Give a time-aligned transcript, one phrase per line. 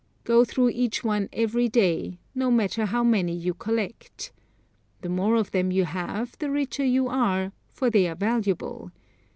[0.23, 4.31] Go through each one every day, no matter how many you collect.
[5.01, 8.91] The more of them you have the richer you are, for they are valuable.